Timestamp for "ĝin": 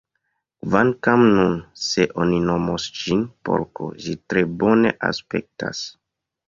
3.03-3.23